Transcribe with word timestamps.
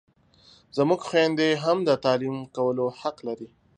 زموږ 0.77 1.01
خویندې 1.07 1.49
هم 1.63 1.77
د 1.87 1.89
تعلیم 2.05 2.37
کولو 2.55 2.85
حق 2.99 3.17
لري! 3.27 3.47